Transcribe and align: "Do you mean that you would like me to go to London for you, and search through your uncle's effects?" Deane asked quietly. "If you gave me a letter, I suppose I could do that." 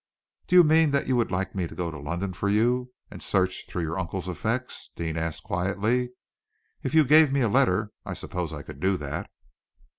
"Do 0.47 0.55
you 0.55 0.63
mean 0.63 0.89
that 0.89 1.05
you 1.07 1.15
would 1.17 1.29
like 1.29 1.53
me 1.53 1.67
to 1.67 1.75
go 1.75 1.91
to 1.91 1.99
London 1.99 2.33
for 2.33 2.49
you, 2.49 2.91
and 3.11 3.21
search 3.21 3.65
through 3.67 3.83
your 3.83 3.99
uncle's 3.99 4.27
effects?" 4.27 4.89
Deane 4.95 5.15
asked 5.15 5.43
quietly. 5.43 6.09
"If 6.81 6.95
you 6.95 7.05
gave 7.05 7.31
me 7.31 7.41
a 7.41 7.47
letter, 7.47 7.91
I 8.03 8.15
suppose 8.15 8.51
I 8.51 8.63
could 8.63 8.79
do 8.79 8.97
that." 8.97 9.29